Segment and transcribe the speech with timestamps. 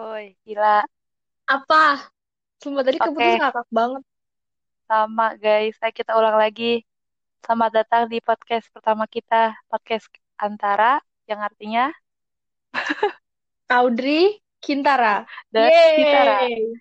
[0.00, 0.80] Woi, gila.
[1.44, 2.08] Apa?
[2.56, 4.02] Sumpah tadi keputus Oke, ngakak banget.
[4.88, 5.76] sama guys.
[5.84, 6.88] Ayo kita ulang lagi.
[7.44, 10.08] Selamat datang di podcast pertama kita, podcast
[10.40, 11.92] Antara, yang artinya
[13.68, 15.28] Audrey Kintara.
[15.52, 15.68] dan.
[15.68, 16.80] Yeay.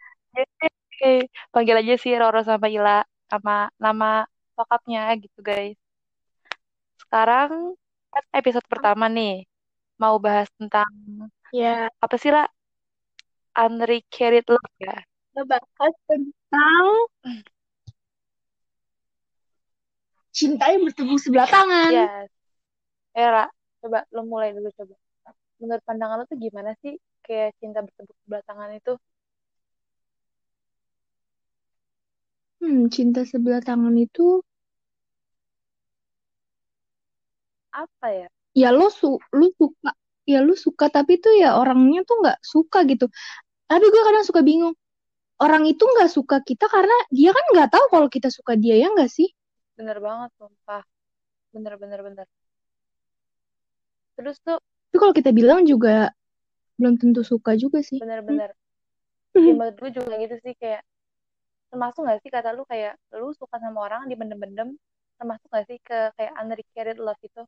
[1.04, 1.20] Yeay.
[1.52, 4.24] Panggil aja sih Roro sama Ila, sama nama
[4.56, 5.76] lengkapnya gitu guys.
[6.96, 7.76] Sekarang
[8.16, 9.44] kan episode pertama nih,
[10.00, 10.88] mau bahas tentang
[11.52, 12.48] Ya, apa sih lah?
[13.58, 14.98] Unrequited love ya.
[15.34, 16.86] ngebahas tentang
[20.36, 21.92] cinta yang bertepuk sebelah tangan.
[21.92, 22.28] Yes.
[23.16, 23.46] Era,
[23.84, 24.96] coba lo mulai dulu coba.
[25.60, 26.96] Menurut pandangan lo tuh gimana sih
[27.26, 28.94] kayak cinta bertepuk sebelah tangan itu?
[32.60, 34.44] Hmm, cinta sebelah tangan itu
[37.72, 38.28] Apa ya?
[38.58, 39.92] ya lo su lu suka
[40.30, 43.10] ya lu suka tapi tuh ya orangnya tuh nggak suka gitu.
[43.70, 44.76] Tapi gue kadang suka bingung.
[45.40, 48.92] Orang itu nggak suka kita karena dia kan nggak tahu kalau kita suka dia ya
[48.94, 49.30] nggak sih?
[49.80, 50.84] Bener banget, sumpah.
[51.56, 52.28] Bener, bener, bener.
[54.20, 54.60] Terus tuh,
[54.92, 56.12] Tapi kalau kita bilang juga
[56.76, 58.04] belum tentu suka juga sih.
[58.04, 58.52] bener-bener.
[59.38, 60.84] Ya, menurut gue juga gitu sih, kayak,
[61.72, 64.76] termasuk gak sih kata lu kayak, lu suka sama orang dibendem-bendem,
[65.16, 67.44] termasuk gak sih ke kayak unrequited love itu?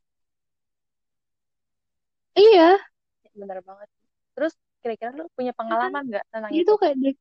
[2.37, 2.79] Iya,
[3.25, 3.87] Ya, bener banget.
[4.35, 6.73] Terus, kira-kira lu punya pengalaman gak tentang itu itu?
[6.79, 7.13] kayak dari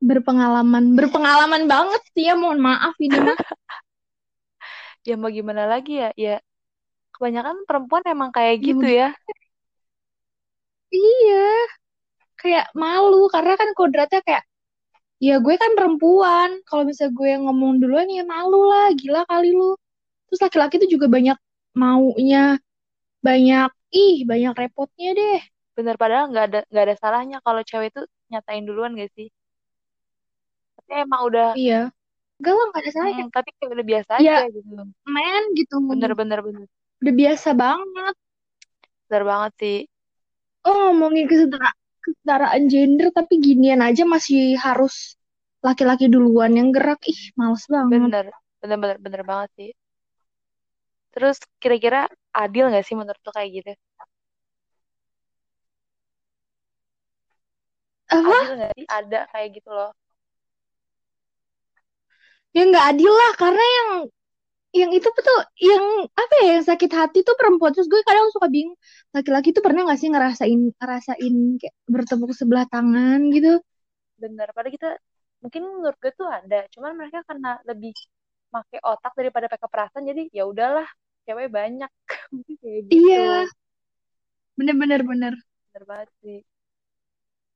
[0.00, 2.34] berpengalaman, berpengalaman banget sih ya.
[2.34, 3.36] Mohon maaf ini mah.
[5.08, 6.12] Ya mau gimana lagi ya?
[6.12, 6.44] Ya,
[7.16, 9.08] kebanyakan perempuan emang kayak Ya gitu ya.
[10.90, 11.40] Iya,
[12.40, 14.44] kayak malu karena kan kodratnya kayak
[15.22, 16.50] ya gue kan perempuan.
[16.68, 19.76] Kalau misalnya gue yang ngomong duluan ya malu lah, gila kali lu.
[20.30, 21.36] Terus laki-laki tuh juga banyak
[21.74, 22.58] maunya,
[23.26, 25.40] banyak ih, banyak repotnya deh.
[25.76, 29.28] Bener, padahal nggak ada nggak ada salahnya kalau cewek itu nyatain duluan gak sih?
[30.76, 31.74] Tapi emang udah, Iya,
[32.38, 33.24] enggak lah, nggak ada salahnya.
[33.24, 34.74] mm, tapi kayak udah biasa Ya, aja gitu.
[35.14, 35.76] men gitu.
[35.88, 36.68] Bener, bener, bener.
[37.02, 38.14] Udah biasa banget.
[39.08, 39.76] Bener banget sih.
[40.70, 41.70] Oh, ngomongin kesetara
[42.04, 44.94] kesetaraan gender tapi ginian aja masih harus
[45.66, 47.00] laki-laki duluan yang gerak.
[47.12, 48.12] Ih, males banget.
[48.12, 48.24] Bener,
[48.62, 49.70] bener, bener, bener banget sih.
[51.14, 51.98] Terus kira-kira
[52.42, 53.70] adil gak sih menurut lo kayak gitu?
[58.10, 58.36] Apa?
[58.42, 59.90] Adil gak sih ada kayak gitu loh?
[62.56, 63.90] Ya nggak adil lah karena yang
[64.70, 65.84] yang itu betul yang
[66.14, 68.78] apa ya yang sakit hati tuh perempuan terus gue kadang suka bingung
[69.16, 73.58] laki-laki tuh pernah nggak sih ngerasain ngerasain kayak bertepuk sebelah tangan gitu
[74.22, 74.88] Bener, padahal kita
[75.42, 77.92] mungkin menurut gue tuh ada, cuman mereka karena lebih
[78.50, 80.88] pakai otak daripada pakai perasaan, jadi ya udahlah,
[81.26, 81.90] cewek banyak,
[82.62, 82.96] kayak gitu.
[82.96, 83.46] iya
[84.58, 85.34] bener-bener bener
[85.70, 86.38] Bener banget sih.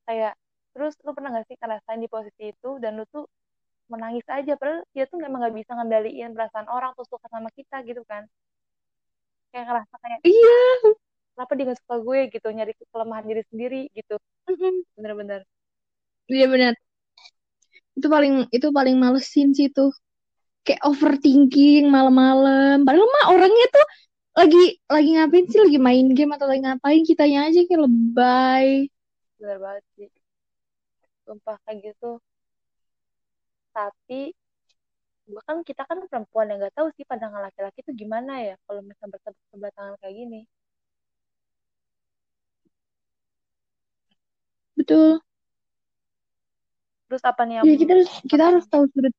[0.07, 0.33] Kayak
[0.73, 3.25] terus lu pernah gak sih ngerasain di posisi itu dan lu tuh
[3.91, 7.75] menangis aja, padahal dia tuh emang gak bisa ngendaliin perasaan orang tuh suka sama kita
[7.89, 8.23] gitu kan?
[9.51, 10.57] Kayak ngerasa kayak iya
[11.35, 14.15] kenapa dia gak suka gue gitu, nyari kelemahan diri sendiri gitu.
[14.95, 15.41] Bener-bener.
[16.31, 16.73] iya bener
[17.97, 19.91] itu paling itu paling malesin sih tuh
[20.65, 23.85] kayak overthinking malam-malam padahal mah orangnya tuh
[24.35, 28.67] lagi lagi ngapain sih lagi main game atau lagi ngapain kitanya aja kayak lebay
[29.39, 30.09] Bener banget sih.
[31.25, 32.11] Sumpah kayak gitu.
[33.75, 34.21] Tapi
[35.29, 38.81] gue kan kita kan perempuan yang gak tahu sih pandangan laki-laki itu gimana ya kalau
[38.87, 40.39] misalnya bertepuk sebelah tangan kayak gini.
[44.75, 45.21] betul
[47.07, 49.13] Terus apa nih yang ya kita harus kita harus tahu sudut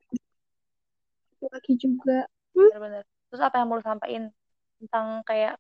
[1.41, 2.27] laki juga
[2.57, 2.71] hmm?
[2.73, 3.05] Bener-bener.
[3.29, 4.25] Terus apa yang mau lu sampaikan
[4.81, 5.55] tentang kayak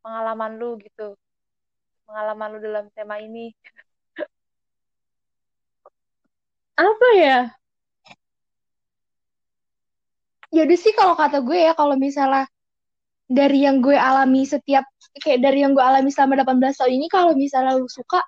[0.00, 1.16] pengalaman lu gitu,
[2.08, 3.52] pengalaman lu dalam tema ini.
[6.80, 7.38] apa ya
[10.50, 12.50] ya udah sih kalau kata gue ya kalau misalnya
[13.30, 14.82] dari yang gue alami setiap
[15.22, 18.18] kayak dari yang gue alami selama 18 tahun ini kalau misalnya lu suka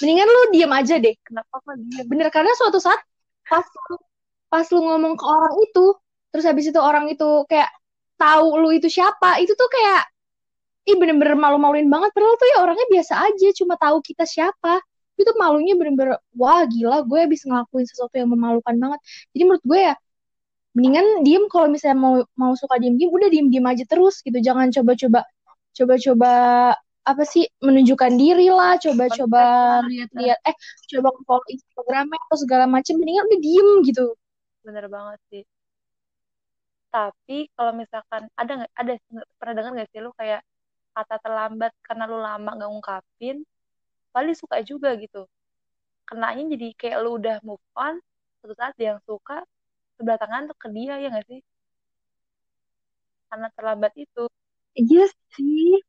[0.00, 1.76] mendingan lu diam aja deh Kenapa kok
[2.08, 2.96] bener karena suatu saat
[3.44, 3.66] pas
[4.52, 5.86] pas lu ngomong ke orang itu
[6.34, 7.70] terus habis itu orang itu kayak
[8.20, 10.10] tahu lu itu siapa itu tuh kayak
[10.88, 12.10] ih bener-bener malu-maluin banget.
[12.16, 14.80] Padahal tuh ya orangnya biasa aja cuma tahu kita siapa.
[15.20, 19.00] Itu malunya bener-bener wah gila gue habis ngelakuin sesuatu yang memalukan banget.
[19.36, 19.94] Jadi menurut gue ya
[20.76, 24.38] mendingan diem kalau misalnya mau mau suka diem diem udah diem diem aja terus gitu.
[24.40, 25.20] Jangan coba-coba
[25.76, 26.32] coba-coba
[27.00, 29.42] apa sih menunjukkan diri lah coba-coba
[29.88, 30.56] lihat-lihat eh
[30.94, 34.06] coba follow Instagramnya atau segala macam mendingan udah diem gitu
[34.64, 35.42] Bener banget sih.
[36.94, 38.92] Tapi kalau misalkan ada nggak ada
[39.38, 40.40] pernah dengar nggak sih lu kayak
[40.94, 43.36] kata terlambat karena lu lama nggak ngungkapin
[44.14, 45.22] paling suka juga gitu
[46.08, 47.94] kenanya jadi kayak lu udah move on
[48.42, 49.36] suatu saat dia yang suka
[49.98, 51.40] sebelah tangan tuh ke dia ya nggak sih
[53.30, 54.22] karena terlambat itu
[54.80, 55.80] Iya sih.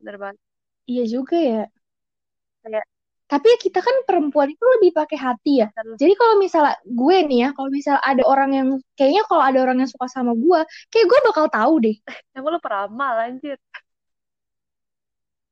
[0.00, 0.38] bener banget
[0.90, 1.58] Iya juga ya.
[2.62, 2.84] kayak
[3.28, 5.68] Tapi kita kan perempuan itu lebih pakai hati ya.
[6.00, 9.76] Jadi kalau misalnya gue nih ya, kalau misalnya ada orang yang kayaknya kalau ada orang
[9.84, 11.96] yang suka sama gue, kayak gue bakal tahu deh.
[12.36, 13.60] emang lu peramal anjir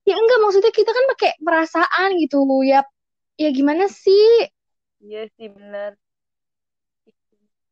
[0.06, 2.46] Ya enggak maksudnya kita kan pakai perasaan gitu.
[2.62, 2.80] Ya
[3.36, 4.48] ya gimana sih?
[5.04, 5.92] iya sih bener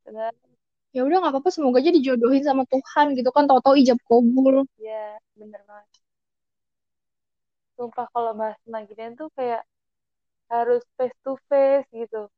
[0.04, 0.32] bener
[0.94, 4.62] Ya udah nggak apa-apa semoga aja dijodohin sama Tuhan gitu kan tahu-tahu ijab kabul.
[4.78, 5.88] iya bener banget
[7.76, 9.62] sumpah kalau bahas tentang ginian tuh kayak
[10.52, 12.28] harus face to face gitu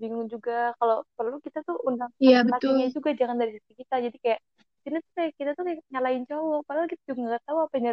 [0.00, 2.94] bingung juga kalau perlu kita tuh undang Iya lakinya betul.
[2.94, 4.40] juga jangan dari sisi kita jadi kayak
[4.84, 7.86] sini tuh kayak kita tuh kayak nyalain cowok padahal kita juga nggak tahu apa yang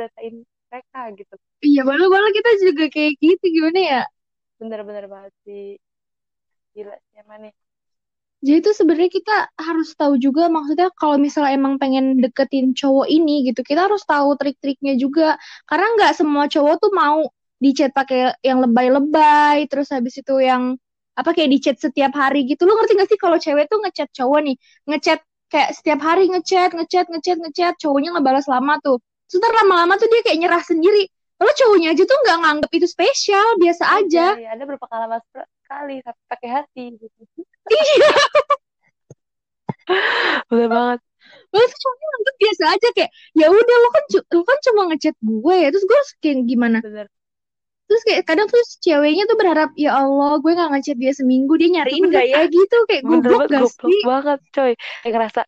[0.71, 1.35] mereka gitu
[1.67, 4.01] Iya malu-malu kita juga kayak gitu gimana ya?
[4.59, 5.63] bener-bener banget sih
[6.73, 7.53] gila sih nih
[8.41, 13.45] Jadi itu sebenarnya kita harus tahu juga maksudnya kalau misalnya emang pengen deketin cowok ini
[13.45, 15.37] gitu, kita harus tahu trik-triknya juga.
[15.69, 17.21] Karena nggak semua cowok tuh mau
[17.61, 20.73] di chat pakai yang lebay-lebay, terus habis itu yang
[21.13, 22.65] apa kayak di chat setiap hari gitu.
[22.65, 24.55] Lu ngerti gak sih kalau cewek tuh ngechat cowok nih,
[24.89, 25.19] ngechat
[25.53, 28.97] kayak setiap hari ngechat, ngechat, ngechat, ngechat, cowoknya ngebalas lama tuh.
[29.29, 31.05] Terus ntar lama-lama tuh dia kayak nyerah sendiri.
[31.37, 34.25] Lalu cowoknya aja tuh nggak nganggep itu spesial, biasa aja.
[34.37, 35.21] ya ada berpengalaman
[35.71, 37.21] sekali tapi pakai hati gitu
[37.71, 38.11] Iya.
[40.51, 40.99] bener banget
[41.51, 44.03] Lalu tuh cowoknya nganggep biasa aja kayak ya udah lo kan
[44.35, 47.07] lo kan cuma ngechat gue ya terus gue harus kayak gimana bener
[47.91, 51.75] terus kayak kadang tuh ceweknya tuh berharap ya Allah gue nggak ngechat dia seminggu dia
[51.75, 52.47] nyariin gak ya?
[52.47, 54.01] Gitu kayak goblok banget gak sih?
[54.07, 54.71] banget coy.
[55.03, 55.41] Kayak ngerasa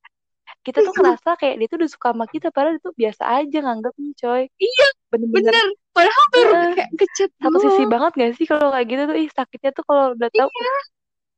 [0.63, 4.11] kita tuh ngerasa kayak dia tuh udah suka sama kita padahal itu biasa aja nganggapnya
[4.19, 4.43] coy.
[4.59, 5.55] Iya bener-bener.
[5.55, 5.67] bener.
[5.95, 6.71] Padahal baru Heeh.
[6.75, 9.15] kayak ngechat satu sisi banget gak sih kalau kayak gitu tuh?
[9.15, 10.49] Ih sakitnya tuh kalau udah tahu.
[10.51, 10.75] Iya.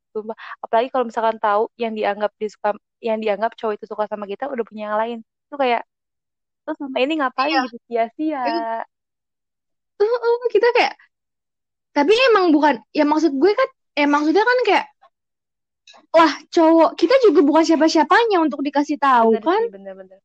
[0.10, 0.38] Sumpah.
[0.66, 4.66] Apalagi kalau misalkan tahu yang dianggap disuka yang dianggap cowok itu suka sama kita udah
[4.66, 5.18] punya yang lain.
[5.22, 5.86] Itu kayak
[6.66, 7.62] terus sama ini ngapain iya.
[7.70, 7.78] gitu?
[7.86, 8.42] Sia-sia
[9.96, 10.94] Uh, uh, kita kayak
[11.96, 14.86] tapi emang bukan ya maksud gue kan eh maksudnya kan kayak
[16.12, 19.62] lah cowok kita juga bukan siapa-siapanya untuk dikasih tahu bener kan?
[19.72, 20.20] bener-bener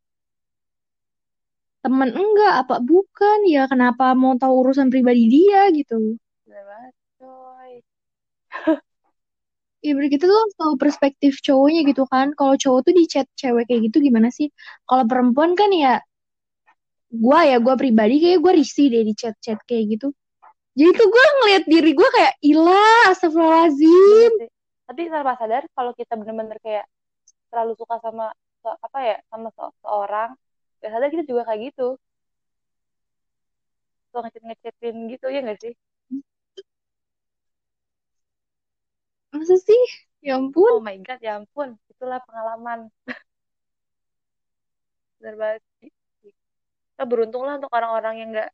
[1.80, 3.38] temen enggak apa bukan?
[3.48, 6.16] Ya kenapa mau tahu urusan pribadi dia gitu?
[6.44, 7.72] Bener banget coy.
[9.80, 12.36] Ya kita tuh harus tahu perspektif cowoknya gitu kan?
[12.36, 14.52] Kalau cowok tuh di chat cewek kayak gitu gimana sih?
[14.84, 16.04] Kalau perempuan kan ya
[17.10, 20.08] gua ya gua pribadi kayak gua risih deh di chat-chat kayak gitu.
[20.78, 24.32] Jadi tuh gua ngeliat diri gua kayak ilah astagfirullahaladzim.
[24.88, 26.84] Tapi tanpa sadar kalau kita bener-bener kayak
[27.50, 28.26] terlalu suka sama
[28.66, 30.30] apa ya sama se- seorang
[30.82, 31.88] gak sadar kita juga kayak gitu.
[34.06, 35.72] Suka ngechat ngechatin gitu ya gak sih?
[39.34, 39.82] Masa sih?
[40.26, 40.70] Ya ampun.
[40.78, 41.68] Oh my god ya ampun.
[41.90, 42.80] Itulah pengalaman.
[45.20, 45.62] Bener banget.
[47.00, 48.50] Kita beruntung lah untuk orang-orang yang nggak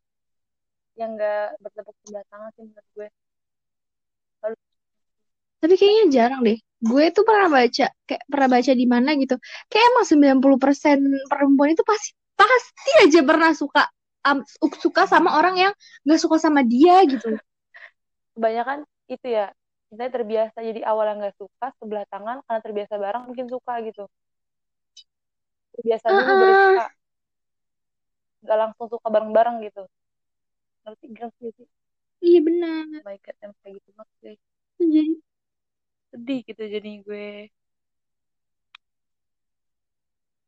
[0.95, 3.09] yang nggak bertepuk sebelah tangan sih menurut gue.
[4.47, 4.57] Lalu,
[5.59, 6.59] tapi kayaknya jarang deh.
[6.79, 9.35] Gue tuh pernah baca kayak pernah baca di mana gitu.
[9.67, 13.83] Kayak emang 90% perempuan itu pasti pasti aja pernah suka
[14.23, 14.47] am-
[14.79, 15.73] suka sama orang yang
[16.07, 17.35] gak suka sama dia gitu.
[18.39, 19.51] Kebanyakan itu ya.
[19.91, 24.07] Kita terbiasa jadi awalnya nggak suka sebelah tangan karena terbiasa bareng mungkin suka gitu.
[25.75, 26.79] Terbiasa dulu baru Heeh.
[26.79, 26.85] suka
[28.47, 29.83] nggak langsung suka bareng-bareng gitu.
[30.87, 31.69] Ngerti ngerti sih
[32.25, 32.87] iya benar.
[33.03, 34.41] Oh my god emang kayak gitu banget guys
[34.77, 35.13] jadi
[36.13, 37.31] sedih gitu jadi gue.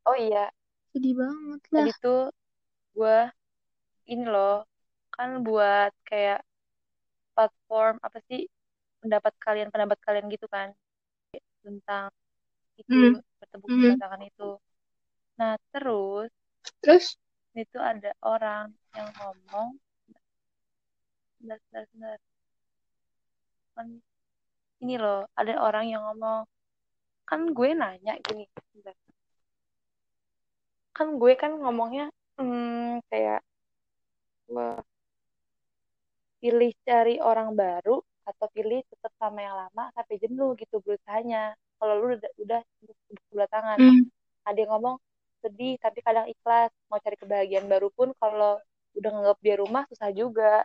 [0.08, 0.48] Oh iya.
[0.94, 1.84] Sedih banget lah.
[1.84, 2.22] Tadi tuh
[2.96, 3.18] gue
[4.08, 4.64] ini loh
[5.12, 6.40] kan buat kayak
[7.36, 8.48] platform apa sih
[8.98, 10.72] pendapat kalian pendapat kalian gitu kan
[11.62, 12.10] tentang
[12.80, 13.20] itu hmm.
[13.42, 13.74] bertepuk Hmm.
[13.76, 14.50] sebelah tangan itu.
[15.38, 16.30] Nah terus
[16.82, 17.06] terus
[17.64, 19.68] itu ada orang yang ngomong
[21.38, 22.18] sebentar, sebentar, sebentar.
[23.74, 23.88] Kan
[24.82, 26.46] ini loh ada orang yang ngomong
[27.28, 28.96] kan gue nanya gini sebentar.
[30.96, 32.10] kan gue kan ngomongnya
[32.40, 33.40] hmm, kayak
[36.40, 41.94] pilih cari orang baru atau pilih tetap sama yang lama sampai jenuh gitu berusahanya kalau
[42.02, 42.60] lu udah udah
[43.30, 44.04] sebelah tangan hmm.
[44.48, 44.96] ada yang ngomong
[45.42, 48.58] sedih tapi kadang ikhlas mau cari kebahagiaan baru pun kalau
[48.98, 50.64] udah nganggap dia rumah susah juga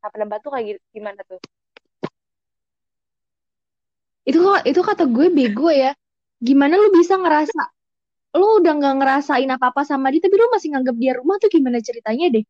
[0.00, 1.40] nah pendapat tuh kayak gi- gimana tuh
[4.28, 5.90] itu kok itu kata gue bego ya
[6.48, 7.62] gimana lu bisa ngerasa
[8.40, 11.78] lu udah nggak ngerasain apa-apa sama dia tapi lu masih nganggap dia rumah tuh gimana
[11.88, 12.44] ceritanya deh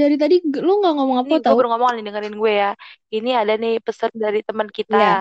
[0.00, 0.34] dari tadi
[0.66, 2.70] lu nggak ngomong apa Ini gue tau baru ngomong nih dengerin gue ya.
[3.16, 4.96] Ini ada nih pesan dari teman kita.
[4.96, 5.14] Iya.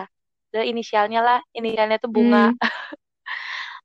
[0.54, 2.52] Dan inisialnya lah, inisialnya tuh bunga.
[2.52, 2.60] hmm.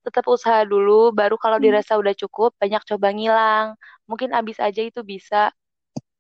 [0.00, 1.66] Tetap usaha dulu, baru kalau Hmm.
[1.69, 3.66] dirasa udah cukup, banyak coba ngilang.
[4.09, 5.52] Mungkin abis aja itu bisa.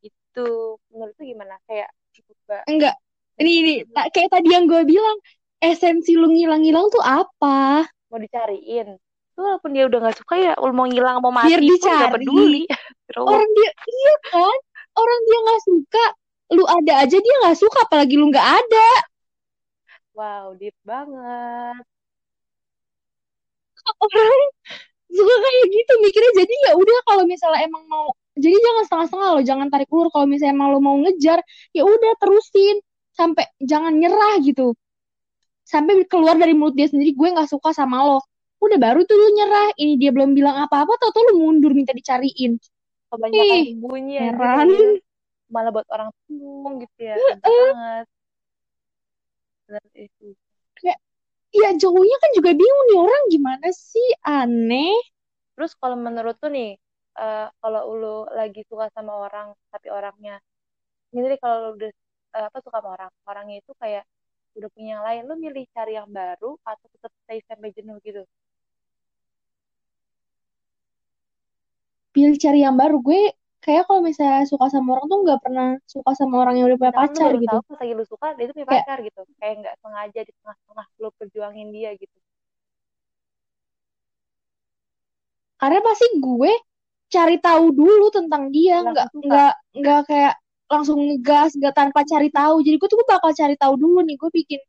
[0.04, 1.56] Itu menurut lu gimana?
[1.64, 2.94] Kayak coba enggak
[3.40, 3.74] ini ini
[4.12, 5.16] kayak tadi yang gue bilang
[5.64, 9.00] esensi lu ngilang-ngilang tuh apa mau dicariin.
[9.32, 11.78] Tuh walaupun dia udah gak suka ya, lu mau ngilang mau mati biar pun gak
[11.78, 12.62] dicari peduli.
[13.16, 14.58] Orang dia iya kan
[14.98, 16.04] orang dia nggak suka
[16.50, 18.90] lu ada aja dia nggak suka apalagi lu nggak ada
[20.14, 21.80] wow, deep banget.
[24.00, 24.42] Orang
[25.10, 29.40] suka kayak gitu mikirnya jadi ya udah kalau misalnya emang mau jadi jangan setengah-setengah lo
[29.42, 31.42] jangan tarik ulur kalau misalnya emang lo mau ngejar
[31.74, 32.78] ya udah terusin
[33.12, 34.78] sampai jangan nyerah gitu
[35.66, 38.22] sampai keluar dari mulut dia sendiri gue nggak suka sama lo
[38.60, 41.90] udah baru tuh lu nyerah ini dia belum bilang apa-apa tau tau lu mundur minta
[41.90, 42.60] dicariin
[43.10, 44.86] Kebanyakan ih anjir heran ya.
[45.50, 47.18] Malah buat orang bingung gitu ya.
[47.18, 48.06] Anjir banget.
[49.66, 50.26] Bener itu.
[51.54, 54.08] Ya jauhnya kan juga bingung nih orang gimana sih?
[54.26, 54.94] Aneh.
[55.54, 56.68] Terus kalau menurut tuh nih,
[57.20, 60.34] eh, kalau lu lagi suka sama orang, tapi orangnya,
[61.14, 61.90] ini kalau lu udah
[62.36, 64.04] eh, apa suka sama orang, orangnya itu kayak
[64.58, 68.22] udah punya yang lain, lu milih cari yang baru atau tetap stay sampai jenuh gitu?
[72.14, 72.96] pilih cari yang baru.
[73.02, 73.20] Gue
[73.64, 76.94] kayak kalau misalnya suka sama orang tuh nggak pernah suka sama orang yang udah punya
[76.96, 79.20] pacar gitu tahu pas lagi lu suka, dia itu punya kayak pacar gitu.
[79.40, 82.16] Kayak nggak sengaja di tengah-tengah lu perjuangin dia gitu.
[85.60, 86.52] karena pasti gue
[87.10, 90.34] cari tahu dulu tentang dia nggak nggak nggak kayak
[90.70, 94.16] langsung ngegas nggak tanpa cari tahu jadi gue tuh gue bakal cari tahu dulu nih
[94.16, 94.60] gue bikin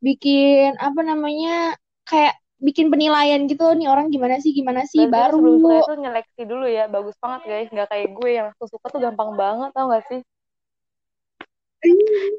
[0.00, 1.74] bikin apa namanya
[2.08, 5.94] kayak bikin penilaian gitu nih orang gimana sih gimana sih Berarti baru sebelum suka itu
[6.02, 7.68] nyeleksi dulu ya, bagus banget guys.
[7.70, 10.20] Nggak kayak gue yang langsung suka tuh gampang banget, tau gak sih?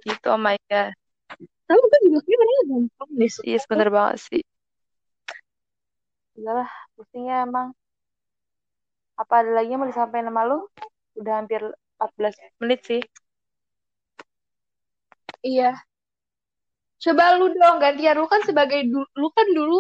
[0.04, 0.92] Gitu, oh my god.
[1.70, 4.42] tapi gue juga kayak bener gampang deh suka Iya, tuh bener banget sih.
[6.40, 7.68] Udah lah, pusingnya emang.
[9.22, 10.58] Apa ada lagi yang mau disampaikan sama lu?
[11.20, 11.62] Udah hampir
[12.00, 13.02] 14 menit sih.
[15.44, 15.84] iya
[17.04, 19.78] coba lu dong gantian lu kan sebagai du- lu kan dulu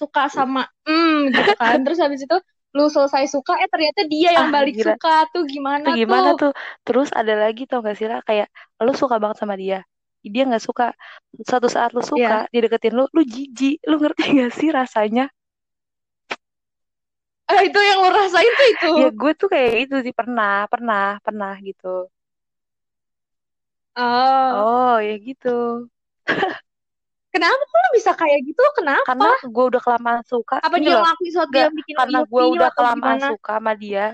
[0.00, 2.36] suka sama hmm gitu kan terus habis itu
[2.76, 4.86] lu selesai suka eh ternyata dia yang Ah, balik gila.
[4.86, 6.50] suka tuh gimana gimana tuh tuh?
[6.86, 8.46] Terus ada lagi tau gak sih lah, kayak
[8.84, 9.76] lu suka banget sama dia.
[10.34, 10.84] Dia nggak suka.
[11.48, 13.74] Suatu saat lu suka, dia deketin lu, lu jijik.
[13.90, 15.22] Lu ngerti gak sih rasanya?
[17.52, 21.02] Eh, itu yang lu rasain tuh itu Ya gue tuh kayak itu sih, pernah, pernah,
[21.26, 21.86] pernah gitu.
[23.96, 25.48] oh Oh, ya gitu.
[27.36, 30.56] kenapa kok lu bisa kayak gitu kenapa Karena gue udah kelamaan suka.
[30.64, 34.04] apa dia ngelakuin sesuatu yang bikin lu karena gue udah kelamaan gimana suka sama dia,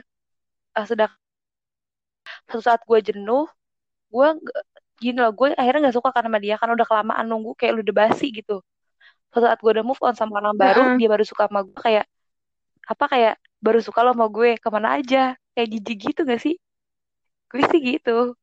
[0.74, 1.08] eh, sudah
[2.50, 3.46] suatu saat gue jenuh,
[4.10, 4.26] gue
[4.98, 7.94] gini loh, gue akhirnya nggak suka karena sama dia, karena udah kelamaan nunggu kayak udah
[7.94, 8.60] basi gitu.
[9.32, 10.96] Suatu saat gue udah move on sama orang baru, Heeh.
[11.00, 12.04] dia baru suka sama gue kayak
[12.82, 16.58] apa kayak baru suka lo sama gue ke mana aja, kayak jijik gitu gak sih?
[17.48, 18.34] Gue sih gitu.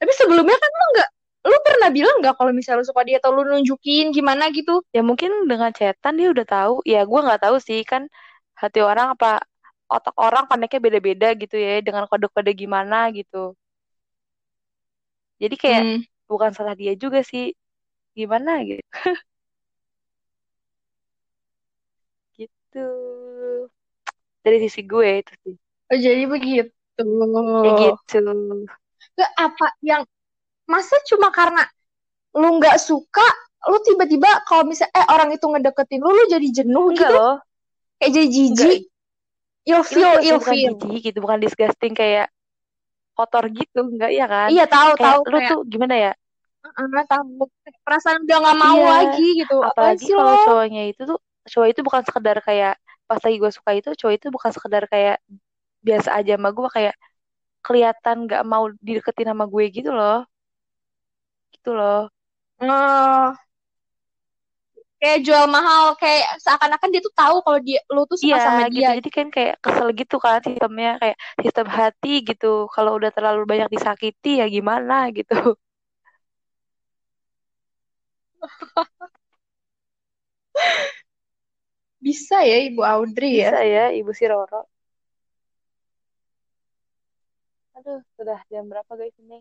[0.00, 1.10] tapi sebelumnya kan lu nggak
[1.40, 5.00] lu pernah bilang nggak kalau misalnya lu suka dia atau lu nunjukin gimana gitu Ya
[5.00, 6.74] mungkin dengan chatan dia udah tahu.
[6.84, 8.02] Ya gue nggak tahu sih kan
[8.60, 9.40] hati orang apa
[9.88, 13.56] otak orang pandangnya beda-beda gitu ya dengan kode-kode gimana gitu.
[15.40, 16.00] Jadi kayak hmm.
[16.28, 17.56] bukan salah dia juga sih.
[18.12, 18.84] Gimana gitu.
[22.40, 22.86] Gitu.
[24.40, 25.56] Dari sisi gue itu sih.
[25.92, 26.72] oh, jadi begitu
[27.64, 28.20] Ya gitu.
[29.36, 30.02] Apa yang
[30.70, 31.66] masa cuma karena
[32.38, 33.26] lu nggak suka
[33.68, 37.36] lu tiba-tiba kalau misalnya eh orang itu ngedeketin lu lu jadi jenuh Enggak gitu loh.
[38.00, 38.80] kayak jadi jijik
[39.68, 41.18] ilfeel bukan, bukan ilfeel jijik gitu.
[41.20, 42.32] Bukan disgusting kayak
[43.12, 43.80] kotor gitu.
[43.84, 44.48] Enggak ya kan?
[44.48, 46.12] iya tahu Kayak tahu lu kayak tuh gimana ya?
[46.60, 47.24] "Ah, tahu
[47.84, 48.88] perasaan udah nggak mau Iya.
[48.88, 52.74] lagi gitu apa apalagi kalau lo cowoknya itu tuh cowok itu bukan sekedar kayak
[53.08, 55.16] pas lagi gue suka itu cowok itu bukan sekedar kayak
[55.80, 56.94] biasa aja sama gue kayak
[57.64, 60.28] kelihatan nggak mau dideketin sama gue gitu loh
[61.54, 62.08] gitu loh.
[62.60, 63.28] Eh,
[65.00, 68.68] kayak jual mahal kayak seakan-akan dia tuh tahu kalau dia lu tuh suka iya sama
[68.68, 68.76] gitu.
[68.84, 68.88] dia.
[69.00, 72.68] Jadi kan kayak kesel gitu kan sistemnya kayak sistem hati gitu.
[72.74, 75.56] Kalau udah terlalu banyak disakiti ya gimana gitu.
[82.04, 83.48] Bisa ya ibu Audrey ya?
[83.52, 84.60] Bisa ya ibu si Roro.
[87.76, 89.38] Aduh sudah jam berapa guys ini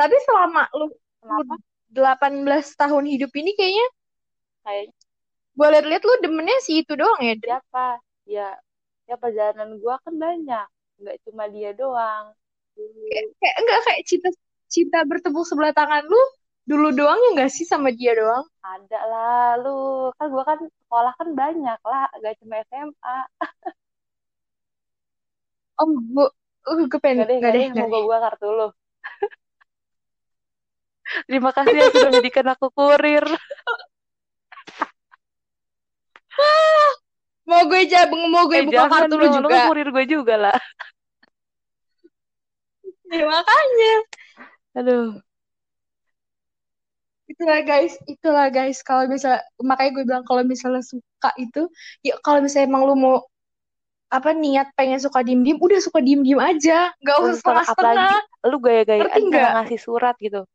[0.00, 0.88] tapi selama lu,
[1.20, 1.54] kenapa
[1.92, 3.86] 18 tahun hidup ini kayaknya
[4.64, 4.96] kayaknya.
[5.50, 8.00] gue liat-liat lu demennya si itu doang ya siapa?
[8.24, 8.48] Ya
[9.04, 10.66] ya perjalanan gua kan banyak.
[11.02, 12.32] Nggak cuma dia doang.
[12.78, 14.30] Kayak, kayak enggak kayak cinta
[14.70, 16.22] cinta bertepuk sebelah tangan lu
[16.64, 18.46] dulu doang ya enggak sih sama dia doang?
[18.62, 20.14] Ada lah lu.
[20.16, 23.16] Kan gua kan sekolah kan banyak lah gak cuma SMA
[25.78, 26.26] oh gue
[26.66, 28.68] uh, gue pengen gak deh nggak gak deh deh nggak mau gua buka kartu lu
[31.26, 33.24] terima kasih ya sudah menjadikan aku kurir.
[37.48, 39.50] Mau gue jabeng mau gue eh buka kartu lu dong lu juga.
[39.50, 40.58] kan kurir gue juga lah.
[43.10, 43.94] Ya makanya.
[44.78, 45.18] Aduh.
[47.26, 47.98] Itulah guys.
[48.06, 48.78] Itulah guys.
[48.86, 51.66] Kalau bisa makanya gue bilang kalau misalnya suka itu
[52.06, 53.16] ya kalau misalnya emang lu mau
[54.10, 56.94] apa niat pengen suka diem diem udah suka diem diem aja.
[57.02, 58.14] Nggak usah setengah setengah
[58.46, 59.50] lu ngerti cara nggak?
[59.58, 60.46] ngasih surat gitu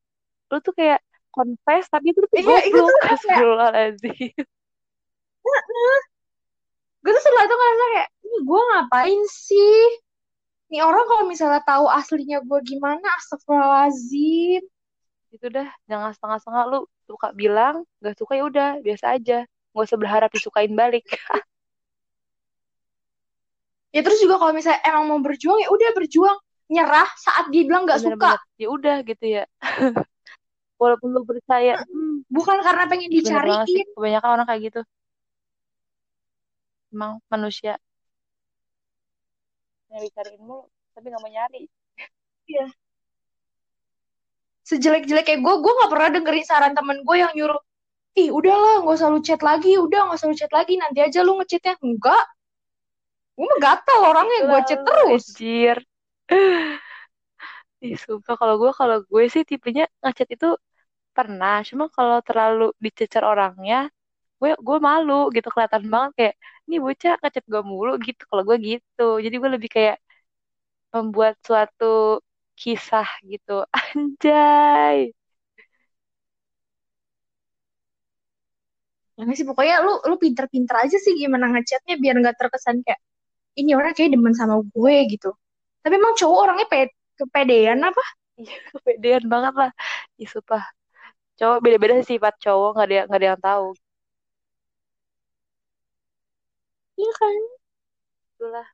[0.56, 1.04] lu tuh kayak
[1.36, 4.32] confess tapi itu tuh iya itu astagfirullahaladzim.
[7.04, 9.84] Gue tuh selalu tuh ngerasa kayak ini gue ngapain sih?
[10.72, 14.64] Nih orang kalau misalnya tahu aslinya gue gimana astagfirullahaladzim.
[15.36, 19.44] Itu dah jangan setengah-setengah lu suka bilang gak suka ya udah biasa aja.
[19.76, 21.04] Gak usah berharap disukain balik.
[23.96, 26.36] Ya terus juga kalau misalnya emang mau berjuang ya udah berjuang.
[26.68, 28.36] Nyerah saat dia bilang nggak suka.
[28.60, 29.48] ya udah gitu ya
[30.76, 33.24] walaupun lu percaya hmm, bukan karena pengen sih.
[33.24, 33.86] dicariin.
[33.96, 34.82] Kebanyakan orang kayak gitu.
[36.92, 37.80] Emang manusia.
[39.92, 41.64] Yang dicariin mulu tapi gak mau nyari.
[42.46, 42.68] Iya.
[44.66, 47.62] sejelek-jelek kayak gue gue nggak pernah dengerin saran temen gue yang nyuruh
[48.18, 51.22] ih udahlah nggak usah lu chat lagi udah nggak usah lu chat lagi nanti aja
[51.22, 51.78] lu ngechatnya.
[51.86, 52.26] Enggak.
[53.38, 55.24] Gue mah gatel orangnya gue chat terus.
[55.38, 55.78] anjir
[57.86, 58.36] Ih, sumpah.
[58.42, 60.48] Kalau gue kalau gue sih tipenya ngechat itu
[61.18, 61.54] pernah.
[61.70, 63.76] Cuma kalau terlalu dicecer orangnya
[64.42, 65.48] gue gue malu gitu.
[65.54, 66.36] Kelihatan banget kayak
[66.68, 68.22] ini bocah ngechat gue mulu gitu.
[68.30, 69.04] Kalau gue gitu.
[69.26, 69.96] Jadi gue lebih kayak
[70.94, 71.86] membuat suatu
[72.60, 73.52] kisah gitu.
[73.96, 74.98] Anjay.
[79.16, 83.00] Ya nggak sih pokoknya lu lu pinter-pinter aja sih gimana ngechatnya biar nggak terkesan kayak
[83.62, 85.30] ini orang kayak demen sama gue gitu.
[85.84, 86.78] Tapi emang cowok orangnya pe
[87.20, 88.04] kepedean apa?
[88.40, 89.72] Iya, kepedean banget lah.
[90.22, 90.64] Ih, sumpah.
[91.40, 93.68] Cowok beda-beda sih sifat cowok nggak ada nggak ada yang tahu.
[97.00, 97.36] Iya kan?
[98.36, 98.68] Itulah.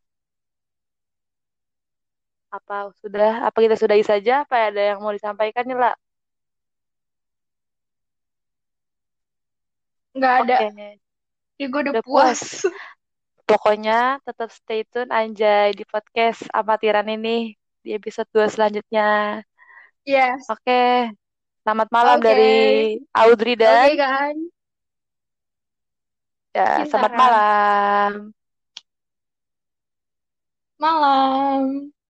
[2.58, 4.32] Apa sudah apa kita sudahi saja?
[4.44, 5.94] Apa ada yang mau disampaikan nih lah
[10.16, 10.56] nggak ada.
[10.68, 10.88] Oke.
[11.60, 12.40] Ya gue udah udah puas.
[12.40, 12.74] puas.
[13.48, 19.42] Pokoknya tetap stay tune anjay di podcast amatiran ini di episode 2 selanjutnya.
[20.06, 20.82] Yes oke
[21.62, 22.26] selamat malam oke.
[22.26, 24.34] dari Audrey oke dan kan
[26.56, 28.12] ya selamat Sintara malam.
[30.82, 31.94] Malam